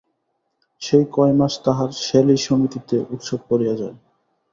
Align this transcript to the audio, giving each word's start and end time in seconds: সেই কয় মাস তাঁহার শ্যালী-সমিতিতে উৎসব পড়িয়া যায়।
সেই 0.81 1.05
কয় 1.11 1.33
মাস 1.33 1.53
তাঁহার 1.63 1.89
শ্যালী-সমিতিতে 2.01 2.97
উৎসব 3.09 3.39
পড়িয়া 3.49 3.75
যায়। 3.75 3.95